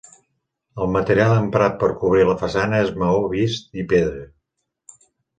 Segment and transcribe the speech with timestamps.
[0.83, 4.23] El material emprat per cobrir la façana és maó vist i pedra.